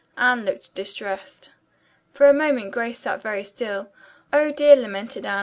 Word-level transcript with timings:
Anne 0.17 0.43
looked 0.45 0.73
distressed. 0.73 1.51
For 2.11 2.25
a 2.25 2.33
moment 2.33 2.71
Grace 2.71 2.97
sat 2.97 3.21
very 3.21 3.43
still. 3.43 3.89
"Oh, 4.33 4.51
dear!" 4.51 4.75
lamented 4.75 5.27
Anne. 5.27 5.39